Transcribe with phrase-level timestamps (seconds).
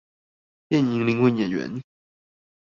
[0.71, 1.79] 電影靈魂演員